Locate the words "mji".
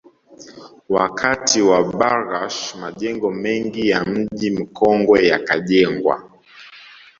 4.05-4.51